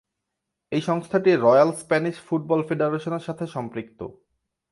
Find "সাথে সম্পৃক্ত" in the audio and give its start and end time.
3.23-3.99